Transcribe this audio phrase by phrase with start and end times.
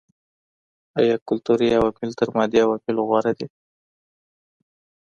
[0.99, 3.47] آيا کلتوري عوامل تر مادي عواملو غوره دي؟